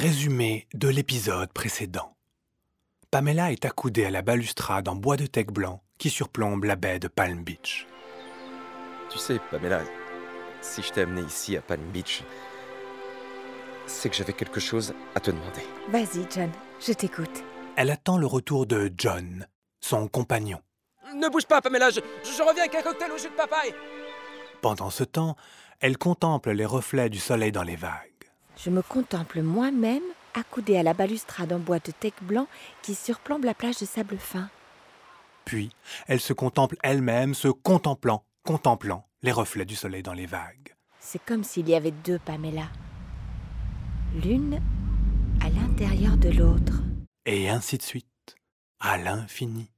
Résumé 0.00 0.68
de 0.74 0.86
l'épisode 0.86 1.52
précédent. 1.52 2.14
Pamela 3.10 3.50
est 3.50 3.64
accoudée 3.64 4.04
à 4.04 4.10
la 4.10 4.22
balustrade 4.22 4.86
en 4.86 4.94
bois 4.94 5.16
de 5.16 5.26
teck 5.26 5.50
blanc 5.50 5.82
qui 5.98 6.08
surplombe 6.08 6.62
la 6.62 6.76
baie 6.76 7.00
de 7.00 7.08
Palm 7.08 7.42
Beach. 7.42 7.84
Tu 9.10 9.18
sais, 9.18 9.40
Pamela, 9.50 9.82
si 10.60 10.82
je 10.82 10.92
t'ai 10.92 11.00
amené 11.00 11.22
ici 11.22 11.56
à 11.56 11.62
Palm 11.62 11.82
Beach, 11.90 12.22
c'est 13.86 14.08
que 14.08 14.14
j'avais 14.14 14.34
quelque 14.34 14.60
chose 14.60 14.94
à 15.16 15.18
te 15.18 15.32
demander. 15.32 15.66
Vas-y, 15.88 16.24
John, 16.32 16.52
je 16.78 16.92
t'écoute. 16.92 17.42
Elle 17.74 17.90
attend 17.90 18.18
le 18.18 18.26
retour 18.26 18.66
de 18.66 18.92
John, 18.96 19.48
son 19.80 20.06
compagnon. 20.06 20.60
Ne 21.12 21.28
bouge 21.28 21.46
pas, 21.46 21.60
Pamela, 21.60 21.90
je, 21.90 21.98
je 22.22 22.42
reviens 22.44 22.62
avec 22.62 22.74
un 22.76 22.82
cocktail 22.82 23.10
au 23.10 23.18
jus 23.18 23.30
de 23.30 23.34
papaye. 23.34 23.74
Pendant 24.62 24.90
ce 24.90 25.02
temps, 25.02 25.34
elle 25.80 25.98
contemple 25.98 26.52
les 26.52 26.66
reflets 26.66 27.10
du 27.10 27.18
soleil 27.18 27.50
dans 27.50 27.64
les 27.64 27.74
vagues. 27.74 28.17
Je 28.58 28.70
me 28.70 28.82
contemple 28.82 29.42
moi-même 29.42 30.02
accoudée 30.34 30.76
à 30.76 30.82
la 30.82 30.92
balustrade 30.92 31.52
en 31.52 31.60
bois 31.60 31.78
de 31.78 31.92
teck 31.92 32.14
blanc 32.22 32.48
qui 32.82 32.94
surplombe 32.96 33.44
la 33.44 33.54
plage 33.54 33.78
de 33.78 33.86
sable 33.86 34.18
fin. 34.18 34.50
Puis, 35.44 35.70
elle 36.08 36.20
se 36.20 36.32
contemple 36.32 36.76
elle-même, 36.82 37.34
se 37.34 37.48
contemplant, 37.48 38.24
contemplant 38.44 39.06
les 39.22 39.32
reflets 39.32 39.64
du 39.64 39.76
soleil 39.76 40.02
dans 40.02 40.12
les 40.12 40.26
vagues. 40.26 40.74
C'est 40.98 41.24
comme 41.24 41.44
s'il 41.44 41.68
y 41.68 41.74
avait 41.74 41.92
deux 41.92 42.18
Pamela. 42.18 42.68
L'une 44.22 44.60
à 45.40 45.48
l'intérieur 45.50 46.16
de 46.16 46.30
l'autre. 46.30 46.82
Et 47.26 47.48
ainsi 47.48 47.78
de 47.78 47.82
suite, 47.82 48.36
à 48.80 48.98
l'infini. 48.98 49.70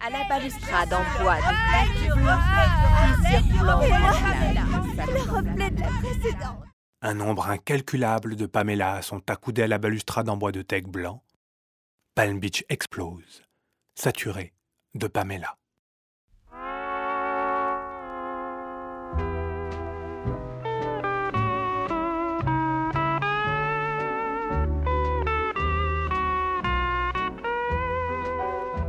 À 0.00 0.10
la 0.10 0.24
balustrade 0.28 0.92
en 0.92 1.22
bois 1.22 1.36
de 1.36 1.52
teck 1.72 2.16
blanc 2.16 2.38
qui 3.20 3.28
surplombe 3.28 3.82
la 3.82 3.98
plage 3.98 4.80
de 4.82 4.96
sable 4.96 6.40
fin. 6.40 6.66
Un 7.02 7.14
nombre 7.14 7.48
incalculable 7.48 8.36
de 8.36 8.46
Pamela 8.46 9.02
sont 9.02 9.30
accoudés 9.30 9.62
à 9.62 9.68
la 9.68 9.78
balustrade 9.78 10.28
en 10.30 10.36
bois 10.36 10.52
de 10.52 10.62
teck 10.62 10.88
blanc. 10.88 11.22
Palm 12.14 12.40
Beach 12.40 12.64
explose, 12.70 13.42
saturé 13.94 14.54
de 14.94 15.06
Pamela. 15.06 15.56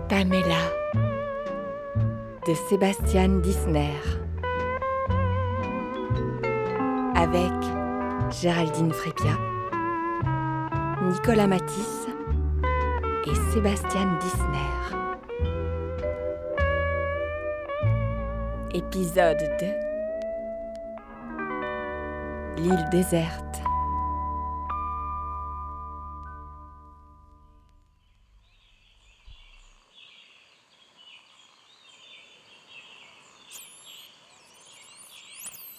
Pamela 0.08 0.72
de 2.48 2.54
Sébastien 2.70 3.28
Disner 3.40 3.92
avec 7.16 7.77
Géraldine 8.32 8.92
Frépia, 8.92 9.38
Nicolas 11.02 11.48
Matisse 11.48 12.08
et 13.26 13.36
Sébastien 13.54 14.20
Disner. 14.20 14.98
Épisode 18.74 19.38
2 22.58 22.64
L'île 22.64 22.86
déserte. 22.92 23.44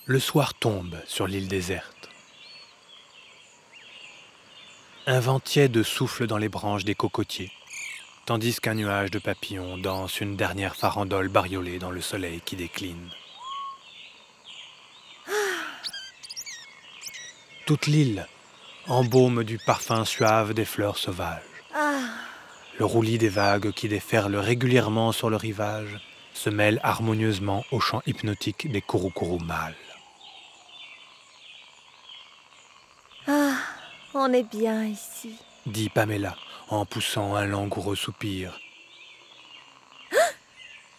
Le 0.07 0.19
soir 0.19 0.55
tombe 0.55 0.97
sur 1.07 1.27
l'île 1.27 1.49
déserte. 1.49 1.98
Un 5.11 5.21
vent 5.21 5.41
tiède 5.41 5.83
souffle 5.85 6.27
dans 6.27 6.37
les 6.37 6.51
branches 6.51 6.85
des 6.85 6.95
cocotiers, 6.95 7.51
tandis 8.27 8.61
qu'un 8.61 8.75
nuage 8.75 9.11
de 9.11 9.19
papillons 9.19 9.79
danse 9.79 10.21
une 10.21 10.37
dernière 10.37 10.77
farandole 10.77 11.31
bariolée 11.31 11.79
dans 11.79 11.91
le 11.91 12.03
soleil 12.03 12.43
qui 12.45 12.57
décline. 12.57 13.09
Toute 17.65 17.87
l'île 17.87 18.27
embaume 18.87 19.45
du 19.45 19.57
parfum 19.57 20.05
suave 20.05 20.53
des 20.53 20.67
fleurs 20.67 20.99
sauvages. 20.99 21.41
Le 22.79 22.85
roulis 22.85 23.17
des 23.17 23.31
vagues 23.31 23.73
qui 23.73 23.89
déferlent 23.89 24.37
régulièrement 24.37 25.13
sur 25.13 25.31
le 25.31 25.37
rivage 25.37 25.99
se 26.35 26.51
mêle 26.51 26.81
harmonieusement 26.83 27.65
au 27.71 27.81
chant 27.81 28.03
hypnotique 28.05 28.71
des 28.71 28.83
couroucourous 28.83 29.39
mâles. 29.39 29.75
Ah, 33.27 33.55
on 34.29 34.33
est 34.35 34.43
bien 34.43 34.85
ici. 34.85 35.37
dit 35.65 35.89
Pamela 35.89 36.37
en 36.69 36.85
poussant 36.85 37.35
un 37.35 37.47
langoureux 37.47 37.97
soupir. 37.97 38.61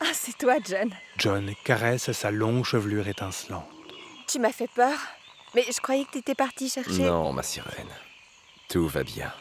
Ah, 0.02 0.14
c'est 0.14 0.38
toi, 0.38 0.56
John. 0.66 0.90
John 1.18 1.54
caresse 1.64 2.12
sa 2.12 2.32
longue 2.32 2.64
chevelure 2.66 3.08
étincelante. 3.08 3.68
Tu 4.28 4.40
m'as 4.40 4.52
fait 4.52 4.70
peur. 4.70 4.98
Mais 5.54 5.66
je 5.70 5.80
croyais 5.80 6.06
que 6.06 6.12
t'étais 6.12 6.36
parti 6.36 6.70
chercher. 6.70 7.04
Non, 7.04 7.34
ma 7.34 7.44
sirène. 7.44 7.90
Tout 8.70 8.88
va 8.88 9.04
bien. 9.04 9.32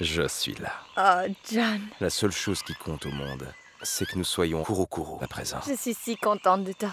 Je 0.00 0.28
suis 0.28 0.54
là. 0.54 0.72
Oh, 0.96 1.32
John. 1.50 1.80
La 2.00 2.10
seule 2.10 2.32
chose 2.32 2.62
qui 2.62 2.74
compte 2.74 3.06
au 3.06 3.10
monde, 3.10 3.52
c'est 3.82 4.06
que 4.06 4.16
nous 4.16 4.24
soyons 4.24 4.62
Kurokuro 4.62 5.18
à 5.22 5.26
présent. 5.26 5.60
Je 5.66 5.74
suis 5.74 5.94
si 5.94 6.16
contente 6.16 6.64
de 6.64 6.72
te. 6.72 6.86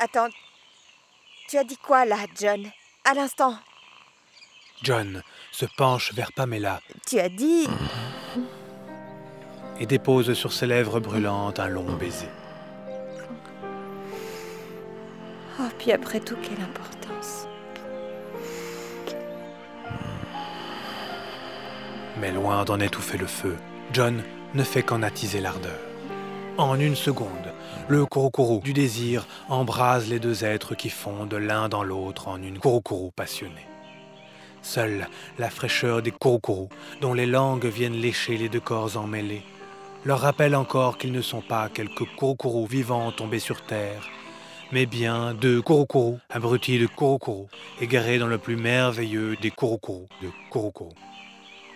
Attends. 0.00 0.28
Tu 1.48 1.58
as 1.58 1.64
dit 1.64 1.76
quoi 1.76 2.04
là, 2.04 2.16
John? 2.40 2.66
À 3.04 3.14
l'instant. 3.14 3.58
John 4.82 5.22
se 5.52 5.66
penche 5.76 6.12
vers 6.14 6.32
Pamela 6.32 6.80
Tu 7.06 7.18
as 7.18 7.28
dit. 7.28 7.66
et 9.80 9.86
dépose 9.86 10.34
sur 10.34 10.52
ses 10.52 10.66
lèvres 10.66 11.00
brûlantes 11.00 11.58
un 11.58 11.68
long 11.68 11.92
baiser. 11.94 12.28
Oh, 15.60 15.68
puis 15.78 15.92
après 15.92 16.20
tout, 16.20 16.36
quelle 16.42 16.60
importance. 16.64 17.46
Mais 22.20 22.30
loin 22.32 22.64
d'en 22.64 22.78
étouffer 22.80 23.18
le 23.18 23.26
feu, 23.26 23.56
John 23.92 24.22
ne 24.54 24.62
fait 24.62 24.82
qu'en 24.82 25.02
attiser 25.02 25.40
l'ardeur. 25.40 25.78
En 26.56 26.78
une 26.78 26.94
seconde, 26.94 27.52
le 27.88 28.06
Kurokuru 28.06 28.60
du 28.60 28.72
désir 28.72 29.26
embrase 29.48 30.08
les 30.08 30.20
deux 30.20 30.44
êtres 30.44 30.76
qui 30.76 30.88
fondent 30.90 31.34
l'un 31.34 31.68
dans 31.68 31.82
l'autre 31.82 32.28
en 32.28 32.40
une 32.40 32.60
Kurokuru 32.60 33.10
passionnée. 33.10 33.66
Seule 34.64 35.08
la 35.38 35.50
fraîcheur 35.50 36.00
des 36.00 36.10
Kurokuru, 36.10 36.68
dont 37.02 37.12
les 37.12 37.26
langues 37.26 37.66
viennent 37.66 38.00
lécher 38.00 38.38
les 38.38 38.48
deux 38.48 38.60
corps 38.60 38.96
emmêlés, 38.96 39.42
leur 40.06 40.20
rappelle 40.20 40.56
encore 40.56 40.96
qu'ils 40.96 41.12
ne 41.12 41.20
sont 41.20 41.42
pas 41.42 41.68
quelques 41.68 42.06
Kurokuru 42.16 42.66
vivants 42.66 43.12
tombés 43.12 43.40
sur 43.40 43.60
terre, 43.60 44.08
mais 44.72 44.86
bien 44.86 45.34
deux 45.34 45.60
Kurokuru, 45.60 46.16
abrutis 46.30 46.78
de 46.78 46.86
Kurokuru, 46.86 47.46
égarés 47.82 48.18
dans 48.18 48.26
le 48.26 48.38
plus 48.38 48.56
merveilleux 48.56 49.36
des 49.36 49.50
Kurokuru 49.50 50.06
de. 50.22 50.30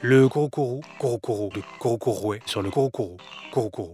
Le 0.01 0.27
Kurokuru, 0.27 0.81
Kurokuru 0.99 1.51
de 1.55 1.63
Kurokurué 1.79 2.41
sur 2.47 2.63
le 2.63 2.71
Kurokuru, 2.71 3.19
Kurokuru. 3.53 3.93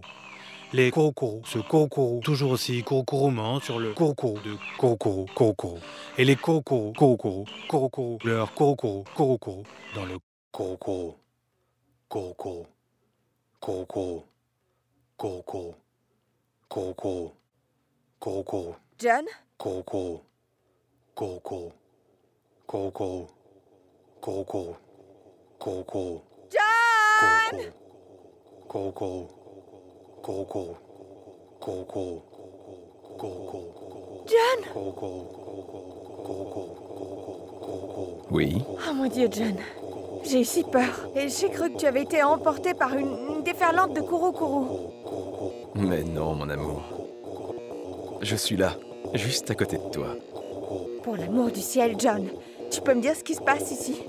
Les 0.73 0.91
Kurokuru 0.91 1.41
se 1.45 1.59
Kurokuru 1.59 2.19
toujours 2.21 2.51
aussi 2.51 2.83
Kurokurumant 2.83 3.59
sur 3.61 3.79
le 3.79 3.93
Kurokuru 3.93 4.41
de 4.43 4.57
Kurokuru, 4.77 5.25
Kurokuru. 5.33 5.79
Et 6.17 6.25
les 6.25 6.35
Kurokuru, 6.35 6.91
Kurokuru, 6.93 7.45
Kurokuru, 7.69 8.17
leur 8.25 8.53
Kurokuru, 8.53 9.03
Kurokuru 9.15 9.63
dans 9.95 10.05
le 10.05 10.17
Kurokuru, 10.51 11.13
Kurokuru, 12.09 12.65
Kurokuru, 13.59 14.23
Kurokuru, 15.17 15.73
Kurokuru, 16.67 17.31
Kurokuru, 18.19 18.75
John? 18.99 19.25
Kurokuru, 19.57 20.19
Kurokuru, 21.15 21.71
Kurokuru, 22.67 23.27
Kurokuru, 24.21 24.75
Kurokuru. 25.59 26.21
John 26.51 27.71
Kurokuru. 28.67 29.44
John? 34.25 34.59
Oui 38.31 38.63
Oh 38.67 38.93
mon 38.95 39.05
Dieu, 39.07 39.27
John. 39.31 39.55
J'ai 40.23 40.41
eu 40.41 40.45
si 40.45 40.63
peur. 40.63 41.09
Et 41.15 41.29
j'ai 41.29 41.49
cru 41.49 41.71
que 41.71 41.77
tu 41.77 41.85
avais 41.85 42.01
été 42.01 42.23
emporté 42.23 42.73
par 42.73 42.95
une, 42.97 43.15
une 43.35 43.43
déferlante 43.43 43.93
de 43.93 44.01
Kurokuru. 44.01 44.65
Mais 45.75 46.03
non, 46.03 46.33
mon 46.33 46.49
amour. 46.49 46.81
Je 48.21 48.35
suis 48.35 48.57
là, 48.57 48.73
juste 49.13 49.51
à 49.51 49.55
côté 49.55 49.77
de 49.77 49.89
toi. 49.91 50.07
Pour 51.03 51.17
l'amour 51.17 51.51
du 51.51 51.61
ciel, 51.61 51.95
John. 51.99 52.27
Tu 52.71 52.81
peux 52.81 52.95
me 52.95 53.01
dire 53.01 53.15
ce 53.15 53.23
qui 53.23 53.35
se 53.35 53.41
passe 53.41 53.69
ici? 53.69 54.01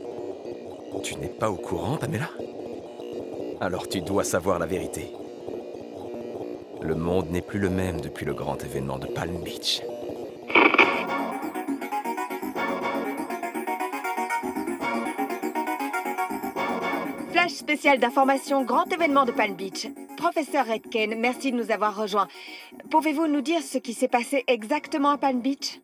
Tu 1.03 1.17
n'es 1.17 1.29
pas 1.29 1.51
au 1.51 1.57
courant, 1.57 1.99
Pamela? 1.99 2.31
Alors 3.61 3.87
tu 3.87 4.01
dois 4.01 4.25
savoir 4.25 4.59
la 4.59 4.67
vérité. 4.67 5.13
Le 6.83 6.95
monde 6.95 7.31
n'est 7.31 7.43
plus 7.43 7.59
le 7.59 7.71
même 7.71 8.01
depuis 8.01 8.27
le 8.27 8.35
grand 8.35 8.63
événement 8.63 8.99
de 8.99 9.07
Palm 9.07 9.43
Beach. 9.43 9.83
Flash 17.31 17.53
spécial 17.53 17.99
d'information, 17.99 18.65
grand 18.65 18.91
événement 18.93 19.25
de 19.25 19.33
Palm 19.33 19.55
Beach. 19.55 19.89
Professeur 20.17 20.67
Redken, 20.67 21.19
merci 21.19 21.53
de 21.53 21.57
nous 21.57 21.71
avoir 21.71 21.97
rejoints. 21.97 22.29
Pouvez-vous 22.91 23.27
nous 23.27 23.43
dire 23.43 23.63
ce 23.63 23.79
qui 23.79 23.93
s'est 23.93 24.09
passé 24.09 24.45
exactement 24.47 25.11
à 25.11 25.19
Palm 25.19 25.41
Beach? 25.41 25.81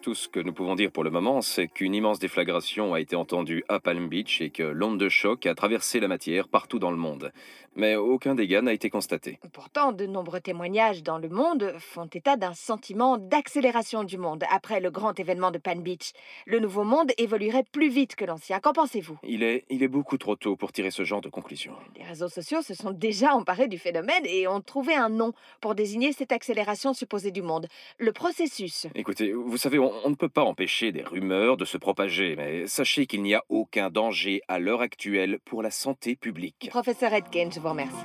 Tout 0.00 0.14
ce 0.14 0.28
que 0.28 0.40
nous 0.40 0.52
pouvons 0.52 0.74
dire 0.74 0.90
pour 0.90 1.04
le 1.04 1.10
moment, 1.10 1.42
c'est 1.42 1.68
qu'une 1.68 1.94
immense 1.94 2.18
déflagration 2.18 2.94
a 2.94 3.00
été 3.00 3.16
entendue 3.16 3.64
à 3.68 3.80
Palm 3.80 4.08
Beach 4.08 4.40
et 4.40 4.50
que 4.50 4.62
l'onde 4.62 4.98
de 4.98 5.08
choc 5.08 5.46
a 5.46 5.54
traversé 5.54 6.00
la 6.00 6.08
matière 6.08 6.48
partout 6.48 6.78
dans 6.78 6.90
le 6.90 6.96
monde 6.96 7.32
mais 7.78 7.94
aucun 7.94 8.34
dégât 8.34 8.60
n'a 8.60 8.72
été 8.72 8.90
constaté. 8.90 9.38
Pourtant, 9.52 9.92
de 9.92 10.04
nombreux 10.04 10.40
témoignages 10.40 11.02
dans 11.02 11.18
le 11.18 11.28
monde 11.28 11.74
font 11.78 12.06
état 12.06 12.36
d'un 12.36 12.52
sentiment 12.52 13.18
d'accélération 13.18 14.02
du 14.02 14.18
monde 14.18 14.44
après 14.50 14.80
le 14.80 14.90
grand 14.90 15.18
événement 15.18 15.52
de 15.52 15.58
Pan 15.58 15.76
Beach. 15.76 16.12
Le 16.46 16.58
nouveau 16.58 16.82
monde 16.82 17.12
évoluerait 17.18 17.64
plus 17.70 17.88
vite 17.88 18.16
que 18.16 18.24
l'ancien. 18.24 18.58
Qu'en 18.58 18.72
pensez-vous? 18.72 19.16
Il 19.22 19.44
est, 19.44 19.64
il 19.70 19.84
est 19.84 19.88
beaucoup 19.88 20.18
trop 20.18 20.34
tôt 20.34 20.56
pour 20.56 20.72
tirer 20.72 20.90
ce 20.90 21.04
genre 21.04 21.20
de 21.20 21.28
conclusion. 21.28 21.72
Les 21.96 22.04
réseaux 22.04 22.28
sociaux 22.28 22.62
se 22.62 22.74
sont 22.74 22.90
déjà 22.90 23.34
emparés 23.34 23.68
du 23.68 23.78
phénomène 23.78 24.24
et 24.24 24.48
ont 24.48 24.60
trouvé 24.60 24.94
un 24.94 25.08
nom 25.08 25.32
pour 25.60 25.76
désigner 25.76 26.12
cette 26.12 26.32
accélération 26.32 26.94
supposée 26.94 27.30
du 27.30 27.42
monde. 27.42 27.68
Le 27.98 28.12
processus. 28.12 28.88
Écoutez, 28.96 29.32
vous 29.32 29.56
savez, 29.56 29.78
on, 29.78 29.87
on 30.04 30.10
ne 30.10 30.14
peut 30.14 30.28
pas 30.28 30.42
empêcher 30.42 30.92
des 30.92 31.02
rumeurs 31.02 31.56
de 31.56 31.64
se 31.64 31.78
propager, 31.78 32.36
mais 32.36 32.66
sachez 32.66 33.06
qu'il 33.06 33.22
n'y 33.22 33.34
a 33.34 33.44
aucun 33.48 33.90
danger 33.90 34.42
à 34.48 34.58
l'heure 34.58 34.80
actuelle 34.80 35.38
pour 35.44 35.62
la 35.62 35.70
santé 35.70 36.16
publique. 36.16 36.68
Professeur 36.70 37.12
Edken, 37.12 37.52
je 37.52 37.60
vous 37.60 37.68
remercie. 37.68 37.96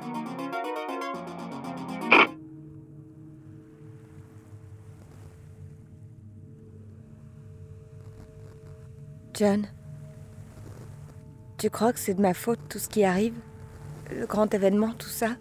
John, 9.33 9.67
tu 11.57 11.69
crois 11.71 11.91
que 11.91 11.99
c'est 11.99 12.13
de 12.13 12.21
ma 12.21 12.35
faute 12.35 12.59
tout 12.69 12.77
ce 12.77 12.87
qui 12.87 13.03
arrive? 13.03 13.33
Le 14.11 14.27
grand 14.27 14.53
événement, 14.53 14.93
tout 14.93 15.09
ça? 15.09 15.37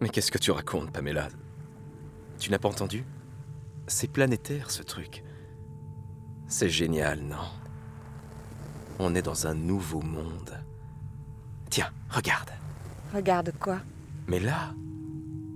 Mais 0.00 0.08
qu'est-ce 0.08 0.32
que 0.32 0.38
tu 0.38 0.50
racontes, 0.50 0.90
Pamela? 0.90 1.28
Tu 2.38 2.50
n'as 2.50 2.58
pas 2.58 2.68
entendu? 2.68 3.04
C'est 3.90 4.06
planétaire, 4.06 4.70
ce 4.70 4.84
truc. 4.84 5.24
C'est 6.46 6.70
génial, 6.70 7.20
non? 7.22 7.48
On 9.00 9.16
est 9.16 9.20
dans 9.22 9.48
un 9.48 9.54
nouveau 9.54 10.00
monde. 10.00 10.56
Tiens, 11.70 11.90
regarde. 12.08 12.50
Regarde 13.12 13.52
quoi? 13.58 13.80
Mais 14.28 14.38
là, 14.38 14.74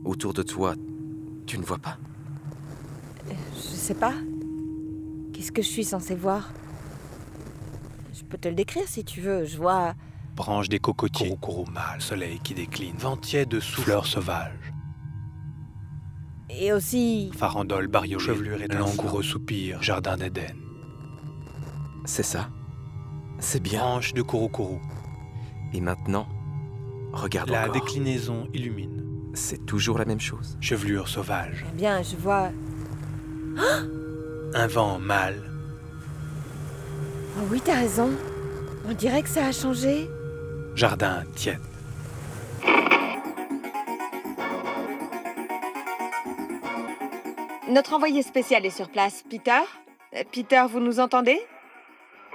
autour 0.05 0.35
de 0.35 0.43
toi, 0.43 0.75
tu 1.47 1.59
ne 1.59 1.65
vois 1.65 1.79
pas? 1.79 1.97
Je 3.29 3.61
sais 3.61 3.95
pas. 3.95 4.15
Qu'est-ce 5.33 5.53
que 5.53 5.63
je 5.63 5.69
suis 5.69 5.85
censé 5.85 6.17
voir? 6.17 6.51
Je 8.13 8.25
peux 8.25 8.37
te 8.37 8.49
le 8.49 8.57
décrire 8.57 8.89
si 8.89 9.05
tu 9.05 9.21
veux. 9.21 9.45
Je 9.45 9.57
vois. 9.57 9.95
Branches 10.35 10.69
des 10.69 10.81
cocotiers, 10.81 11.37
courroux 11.41 11.71
mâle, 11.71 12.03
soleil 12.03 12.41
qui 12.41 12.55
décline, 12.55 12.97
ventier 12.97 13.47
de 13.47 13.61
fleurs 13.61 14.07
sauvages. 14.07 14.74
Et 16.51 16.73
aussi. 16.73 17.31
Farandole, 17.37 17.89
barriole, 17.89 18.21
chevelure 18.21 18.63
et 18.63 18.69
langoureux 18.69 19.23
soupir, 19.23 19.83
jardin 19.83 20.17
d'Éden. 20.17 20.55
C'est 22.05 22.23
ça. 22.23 22.51
C'est 23.41 23.63
bien. 23.63 23.81
Branches 23.81 24.15
de 24.15 24.23
courroux 24.23 24.81
Et 25.73 25.81
maintenant, 25.81 26.29
Regarde 27.15 27.51
La 27.51 27.69
déclinaison 27.69 28.49
illumine. 28.53 29.05
C'est 29.35 29.65
toujours 29.67 29.99
la 29.99 30.05
même 30.05 30.21
chose. 30.21 30.59
Chevelure 30.61 31.09
sauvage. 31.09 31.65
Eh 31.73 31.77
bien, 31.77 32.03
je 32.03 32.17
vois. 32.17 32.51
Un 34.53 34.67
vent 34.67 34.99
mâle. 34.99 35.41
Oh 37.39 37.45
oui, 37.51 37.63
t'as 37.65 37.77
raison. 37.77 38.11
On 38.89 38.93
dirait 38.93 39.23
que 39.23 39.29
ça 39.29 39.47
a 39.47 39.53
changé. 39.53 40.11
Jardin 40.75 41.23
tiède. 41.37 41.61
Notre 47.75 47.95
envoyé 47.95 48.23
spécial 48.23 48.65
est 48.65 48.71
sur 48.71 48.87
place. 48.87 49.25
Peter? 49.27 49.67
Euh, 50.15 50.23
Peter, 50.31 50.63
vous 50.71 50.79
nous 50.79 51.01
entendez? 51.01 51.43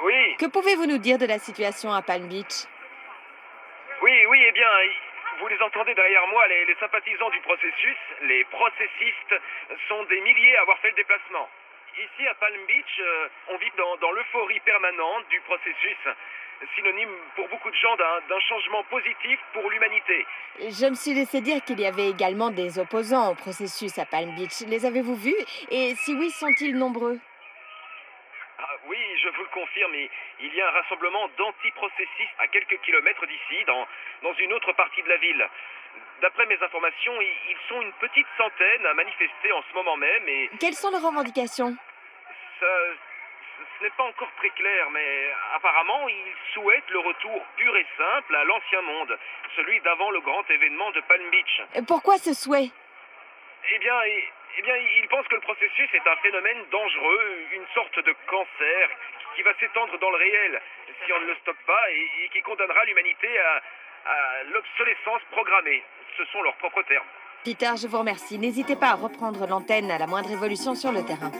Oui. 0.03 0.35
Que 0.35 0.47
pouvez-vous 0.47 0.85
nous 0.85 0.97
dire 0.97 1.17
de 1.17 1.25
la 1.25 1.39
situation 1.39 1.93
à 1.93 2.01
Palm 2.01 2.27
Beach? 2.27 2.67
Oui, 4.01 4.25
oui, 4.27 4.39
eh 4.45 4.51
bien, 4.51 4.67
vous 5.39 5.47
les 5.47 5.61
entendez 5.61 5.95
derrière 5.95 6.27
moi, 6.27 6.45
les, 6.49 6.75
sympathisants 6.77 7.29
du 7.29 7.39
processus, 7.39 7.95
les 8.23 8.43
processistes, 8.51 9.35
sont 9.87 10.03
des 10.11 10.19
milliers 10.19 10.57
à 10.57 10.61
avoir 10.63 10.77
fait 10.79 10.89
le 10.89 10.95
déplacement. 10.95 11.47
Ici, 11.95 12.27
à 12.27 12.33
Palm 12.35 12.65
Beach, 12.67 12.99
euh, 12.99 13.27
on 13.47 13.57
vit 13.59 13.71
dans, 13.77 14.11
l'euphorie 14.11 14.59
permanente 14.59 15.23
du 15.29 15.39
processus, 15.47 16.03
synonyme 16.75 17.09
pour 17.35 17.47
beaucoup 17.49 17.69
de 17.69 17.75
gens 17.75 17.95
d'un 17.95 18.39
changement 18.41 18.83
positif 18.83 19.39
pour 19.53 19.69
l'humanité. 19.69 20.25
Je 20.59 20.89
me 20.89 20.95
suis 20.95 21.13
laissé 21.13 21.41
dire 21.41 21.63
qu'il 21.63 21.79
y 21.79 21.85
avait 21.85 22.09
également 22.09 22.49
des 22.51 22.79
opposants 22.79 23.31
au 23.31 23.35
processus 23.35 23.97
à 23.97 24.05
Palm 24.05 24.35
Beach. 24.35 24.61
Les 24.67 24.85
avez-vous 24.85 25.15
vus? 25.15 25.41
Et 25.71 25.95
si 25.95 26.13
oui, 26.15 26.29
sont-ils 26.31 26.77
nombreux? 26.77 27.19
Ah, 28.59 28.75
oui, 28.87 28.97
je 29.23 29.29
vous 29.29 29.43
le 29.43 29.49
confirme, 29.49 29.95
il 30.41 30.53
y 30.53 30.61
a 30.61 30.67
un 30.67 30.71
rassemblement 30.71 31.29
d'antiprocessistes 31.37 32.35
à 32.39 32.47
quelques 32.47 32.79
kilomètres 32.81 33.25
d'ici, 33.25 33.63
dans, 33.65 33.87
dans 34.23 34.33
une 34.33 34.51
autre 34.53 34.73
partie 34.73 35.01
de 35.01 35.09
la 35.09 35.17
ville. 35.17 35.47
D'après 36.21 36.45
mes 36.47 36.61
informations, 36.61 37.13
ils 37.21 37.57
sont 37.69 37.81
une 37.81 37.93
petite 37.93 38.27
centaine 38.37 38.85
à 38.85 38.93
manifester 38.93 39.51
en 39.53 39.63
ce 39.69 39.73
moment 39.73 39.95
même 39.95 40.27
et... 40.27 40.49
Quelles 40.59 40.73
sont 40.73 40.91
leurs 40.91 41.01
revendications? 41.01 41.73
Ça, 42.59 42.67
ce 43.77 43.83
n'est 43.83 43.91
pas 43.91 44.03
encore 44.03 44.31
très 44.37 44.49
clair, 44.51 44.89
mais 44.91 45.31
apparemment, 45.55 46.07
ils 46.07 46.33
souhaitent 46.53 46.89
le 46.89 46.99
retour 46.99 47.45
pur 47.55 47.75
et 47.77 47.85
simple 47.97 48.35
à 48.35 48.43
l'ancien 48.43 48.81
monde, 48.81 49.17
celui 49.55 49.79
d'avant 49.81 50.11
le 50.11 50.21
grand 50.21 50.49
événement 50.49 50.91
de 50.91 51.01
Palm 51.01 51.29
Beach. 51.29 51.61
Pourquoi 51.87 52.17
ce 52.17 52.33
souhait? 52.33 52.69
Eh 53.71 53.79
bien, 53.79 53.95
eh 54.57 54.61
bien, 54.61 54.75
il 54.75 55.07
pense 55.09 55.27
que 55.27 55.35
le 55.35 55.41
processus 55.41 55.89
est 55.93 56.07
un 56.07 56.15
phénomène 56.17 56.63
dangereux, 56.71 57.45
une 57.53 57.67
sorte 57.73 57.99
de 57.99 58.15
cancer 58.27 58.89
qui 59.35 59.43
va 59.43 59.53
s'étendre 59.59 59.97
dans 59.99 60.09
le 60.09 60.17
réel 60.17 60.61
si 61.05 61.13
on 61.13 61.21
ne 61.21 61.27
le 61.27 61.35
stoppe 61.41 61.63
pas 61.65 61.91
et, 61.91 62.29
qui 62.31 62.41
condamnera 62.41 62.83
l'humanité 62.85 63.27
à, 63.39 63.61
à 64.11 64.43
l'obsolescence 64.43 65.21
programmée. 65.31 65.83
Ce 66.17 66.25
sont 66.25 66.41
leurs 66.41 66.55
propres 66.55 66.83
termes. 66.83 67.07
Peter, 67.45 67.71
je 67.81 67.87
vous 67.87 67.99
remercie. 67.99 68.37
N'hésitez 68.37 68.75
pas 68.75 68.89
à 68.89 68.95
reprendre 68.95 69.47
l'antenne 69.47 69.89
à 69.91 69.97
la 69.97 70.07
moindre 70.07 70.31
évolution 70.31 70.75
sur 70.75 70.91
le 70.91 71.05
terrain. 71.05 71.31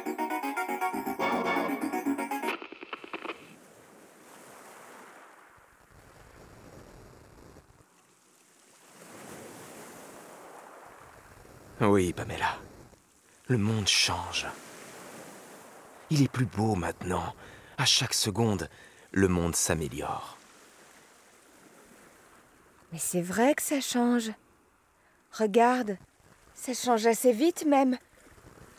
Oui, 11.81 12.13
Pamela. 12.13 12.57
Le 13.47 13.57
monde 13.57 13.87
change. 13.87 14.45
Il 16.09 16.21
est 16.21 16.31
plus 16.31 16.45
beau 16.45 16.75
maintenant. 16.75 17.33
À 17.77 17.85
chaque 17.85 18.13
seconde, 18.13 18.69
le 19.11 19.27
monde 19.27 19.55
s'améliore. 19.55 20.37
Mais 22.91 22.99
c'est 22.99 23.21
vrai 23.21 23.53
que 23.55 23.61
ça 23.61 23.79
change. 23.79 24.31
Regarde, 25.31 25.97
ça 26.53 26.73
change 26.73 27.05
assez 27.05 27.31
vite 27.31 27.65
même. 27.65 27.97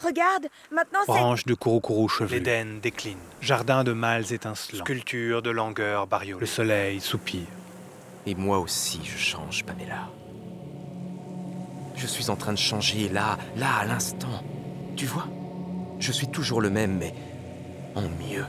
Regarde, 0.02 0.49
maintenant 0.71 1.00
c'est... 1.07 1.12
Branche 1.12 1.47
de 1.47 1.54
courroux 1.54 2.09
cheveux. 2.09 2.37
L'Éden 2.37 2.80
décline. 2.80 3.19
Jardin 3.40 3.85
de 3.85 3.92
mâles 3.92 4.33
étincelants. 4.33 4.85
Sculpture 4.85 5.42
de 5.42 5.50
langueur 5.50 6.07
bariolée. 6.07 6.40
Le 6.40 6.47
soleil 6.47 7.00
soupire. 7.00 7.47
Et 8.26 8.35
moi 8.35 8.59
aussi 8.59 9.00
je 9.04 9.16
change, 9.16 9.64
Pamela. 9.64 10.09
Je 12.00 12.07
suis 12.07 12.30
en 12.30 12.37
train 12.37 12.52
de 12.52 12.59
changer 12.59 13.11
là, 13.11 13.37
là, 13.57 13.69
à 13.83 13.85
l'instant. 13.85 14.42
Tu 14.97 15.04
vois? 15.04 15.26
Je 15.99 16.12
suis 16.12 16.28
toujours 16.28 16.62
le 16.62 16.71
même, 16.71 16.97
mais 16.97 17.12
en 17.95 18.09
mieux. 18.09 18.47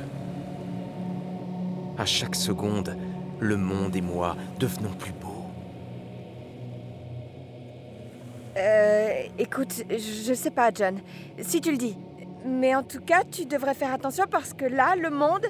À 1.97 2.05
chaque 2.05 2.35
seconde, 2.35 2.95
le 3.41 3.57
monde 3.57 3.93
et 3.97 4.01
moi 4.01 4.37
devenons 4.57 4.93
plus 4.93 5.11
beaux. 5.11 5.43
Euh, 8.55 9.23
écoute, 9.37 9.83
je 9.89 10.33
sais 10.33 10.51
pas, 10.51 10.71
John. 10.73 11.01
Si 11.41 11.59
tu 11.59 11.71
le 11.71 11.77
dis. 11.77 11.97
Mais 12.45 12.73
en 12.73 12.83
tout 12.83 13.01
cas, 13.01 13.23
tu 13.29 13.45
devrais 13.45 13.73
faire 13.73 13.93
attention 13.93 14.23
parce 14.31 14.53
que 14.53 14.63
là, 14.63 14.95
le 14.95 15.09
monde, 15.09 15.45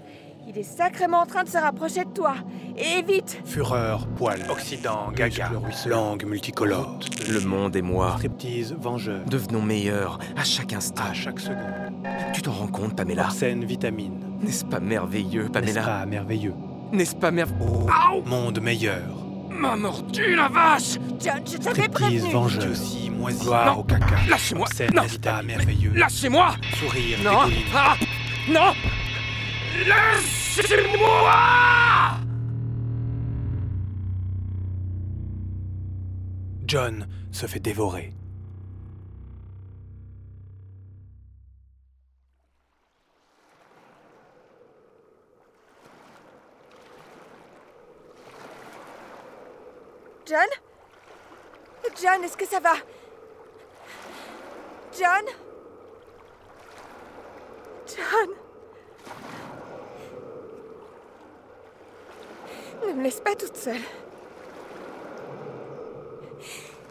il 0.48 0.58
est 0.58 0.64
sacrément 0.64 1.22
en 1.22 1.26
train 1.26 1.44
de 1.44 1.50
se 1.50 1.58
rapprocher 1.58 2.04
de 2.06 2.10
toi. 2.10 2.36
Et 2.78 3.02
vite 3.02 3.42
Fureur, 3.46 4.08
poil, 4.08 4.40
Occident, 4.50 5.12
gaga, 5.14 5.52
langue 5.86 6.26
multicolore. 6.26 7.00
Le 7.30 7.40
monde 7.42 7.76
et 7.76 7.82
moi. 7.82 8.16
Striptease, 8.18 8.74
vengeur. 8.74 9.22
Devenons 9.26 9.62
meilleurs 9.62 10.20
à 10.36 10.44
chaque 10.44 10.74
instant. 10.74 11.04
À 11.10 11.14
chaque 11.14 11.40
seconde. 11.40 12.08
Tu 12.34 12.42
t'en 12.42 12.52
rends 12.52 12.68
compte, 12.68 12.96
Pamela? 12.96 13.30
Scène 13.30 13.66
vitamine. 13.66 14.20
N'est-ce 14.42 14.66
pas 14.66 14.80
merveilleux, 14.80 15.50
Pamela? 15.50 15.74
N'est-ce 15.74 15.86
pas 15.86 16.06
merveilleux? 16.06 16.54
N'est-ce 16.92 17.16
pas 17.16 17.32
merveilleux 17.32 17.88
oh, 18.14 18.22
Monde 18.26 18.60
meilleur. 18.62 19.22
M'a 19.50 19.76
mordu 19.76 20.36
la 20.36 20.48
vache 20.48 20.98
John, 21.20 21.42
je 21.46 21.58
t'avais 21.58 21.88
prévenu 21.88 22.32
vengeur. 22.32 22.72
aussi, 22.72 23.10
moisi, 23.10 23.44
gloire 23.44 23.80
au 23.80 23.84
caca. 23.84 24.16
Lâchez-moi 24.30 24.66
Scène 24.74 24.92
Non 24.96 25.04
merveilleux? 25.44 25.92
Lâchez-moi 25.94 26.56
Sourire, 26.80 27.20
Non 27.24 27.52
ah 27.76 27.96
Non 28.50 28.74
Lâchez-moi 29.88 31.32
John 36.66 37.08
se 37.32 37.48
fait 37.48 37.60
dévorer. 37.60 38.14
John? 50.26 50.48
John, 52.02 52.24
est-ce 52.24 52.38
que 52.38 52.46
ça 52.46 52.60
va? 52.60 52.76
John? 54.98 55.26
John? 57.86 58.41
Ne 62.92 62.98
me 62.98 63.04
laisse 63.04 63.22
pas 63.22 63.36
toute 63.36 63.56
seule. 63.56 63.80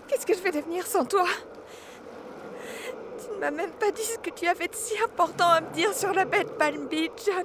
Qu'est-ce 0.09 0.25
que 0.25 0.33
je 0.33 0.41
vais 0.41 0.51
devenir 0.51 0.87
sans 0.87 1.05
toi? 1.05 1.27
Tu 3.19 3.35
ne 3.35 3.39
m'as 3.39 3.51
même 3.51 3.73
pas 3.73 3.91
dit 3.91 4.03
ce 4.03 4.17
que 4.17 4.31
tu 4.31 4.47
avais 4.47 4.69
de 4.69 4.75
si 4.75 4.99
important 5.03 5.49
à 5.49 5.61
me 5.61 5.71
dire 5.75 5.93
sur 5.93 6.15
la 6.15 6.25
de 6.25 6.45
Palm 6.59 6.87
Beach, 6.89 7.11
John. 7.27 7.45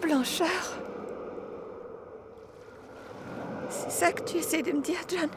Blancheur. 0.00 0.48
C'est 3.68 3.90
ça 3.90 4.12
que 4.12 4.22
tu 4.22 4.38
essaies 4.38 4.62
de 4.62 4.72
me 4.72 4.80
dire, 4.80 5.00
John? 5.06 5.28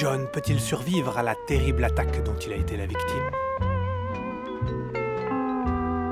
John 0.00 0.26
peut-il 0.32 0.58
survivre 0.60 1.18
à 1.18 1.22
la 1.22 1.34
terrible 1.46 1.84
attaque 1.84 2.24
dont 2.24 2.34
il 2.36 2.54
a 2.54 2.56
été 2.56 2.74
la 2.74 2.86
victime? 2.86 3.30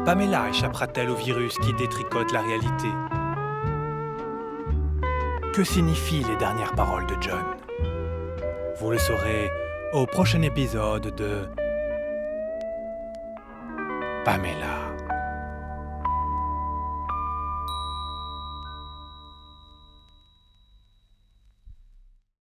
Pamela 0.05 0.51
échappera-t-elle 0.51 1.09
au 1.09 1.15
virus 1.15 1.57
qui 1.57 1.73
détricote 1.73 2.31
la 2.31 2.43
réalité? 2.43 2.89
Que 5.55 5.65
signifient 5.65 6.23
les 6.25 6.37
dernières 6.37 6.75
paroles 6.75 7.07
de 7.07 7.15
John? 7.19 7.43
Vous 8.79 8.91
le 8.91 8.99
saurez 8.99 9.49
au 9.95 10.05
prochain 10.05 10.43
épisode 10.43 11.15
de 11.15 11.49
Pamela. 14.27 14.88